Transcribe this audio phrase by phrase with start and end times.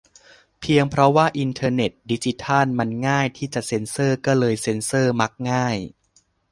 [0.59, 5.77] เพียงเพราะว่าอินเทอร์เน็ต-ดิจิทัล มัน "ง่าย" ที่จะเซ็นเซอร์ ก็เลยเซ็นเซอร์ ?"มักง่าย"